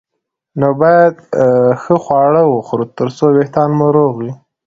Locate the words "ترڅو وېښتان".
2.97-3.69